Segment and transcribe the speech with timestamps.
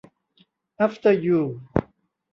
[0.79, 1.39] อาฟเตอร์ ยู